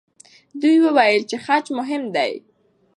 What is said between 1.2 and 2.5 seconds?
چې خج مهم دی.